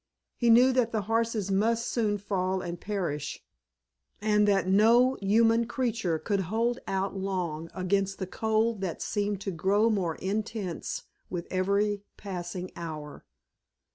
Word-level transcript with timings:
He 0.35 0.49
knew 0.49 0.71
that 0.73 0.91
the 0.91 1.03
horses 1.03 1.51
must 1.51 1.85
soon 1.87 2.17
fall 2.17 2.59
and 2.63 2.81
perish, 2.81 3.45
and 4.19 4.47
that 4.47 4.67
no 4.67 5.15
human 5.21 5.67
creature 5.67 6.17
could 6.17 6.39
hold 6.49 6.79
out 6.87 7.15
long 7.15 7.69
against 7.75 8.17
the 8.17 8.25
cold 8.25 8.81
that 8.81 8.99
seemed 9.03 9.41
to 9.41 9.51
grow 9.51 9.91
more 9.91 10.15
intense 10.15 11.03
with 11.29 11.45
every 11.51 12.01
passing 12.17 12.71
hour. 12.75 13.25